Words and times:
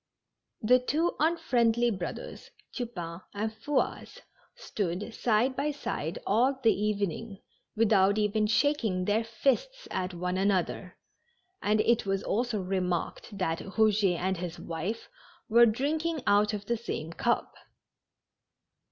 The 0.63 0.79
two 0.79 1.15
unfriendly 1.19 1.91
brothers, 1.91 2.49
Tupain 2.73 3.21
and 3.35 3.51
Fouasse, 3.53 4.19
stood 4.55 5.13
side 5.13 5.55
by 5.55 5.69
side 5.69 6.17
all 6.25 6.59
the 6.63 6.73
evening, 6.73 7.37
with 7.75 7.93
out 7.93 8.17
even 8.17 8.47
shaking 8.47 9.05
their 9.05 9.23
fists 9.23 9.87
at 9.91 10.15
one 10.15 10.37
another, 10.37 10.97
and 11.61 11.79
it 11.81 12.07
was 12.07 12.23
also 12.23 12.59
remarked 12.63 13.37
that 13.37 13.59
Eouget 13.59 14.17
and 14.17 14.37
his 14.37 14.57
wife 14.57 15.07
were 15.47 15.67
drinking 15.67 16.23
out 16.25 16.51
of 16.51 16.65
the 16.65 16.77
same 16.77 17.13
cup. 17.13 17.53